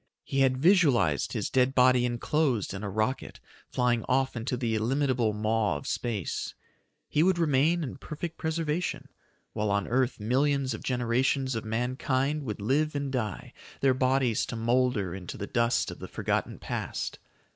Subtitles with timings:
[0.23, 5.31] He had visualized his dead body enclosed in a rocket flying off into the illimitable
[5.31, 6.55] maw of space.
[7.07, 9.09] He would remain in perfect preservation,
[9.53, 14.55] while on earth millions of generations of mankind would live and die, their bodies to
[14.55, 17.19] molder into the dust of the forgotten past.